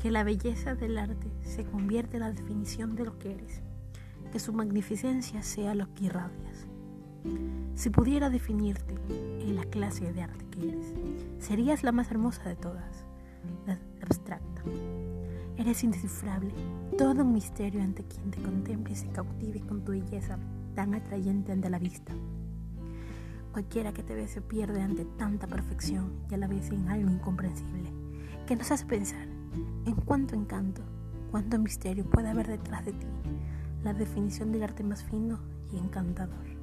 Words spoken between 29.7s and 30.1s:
en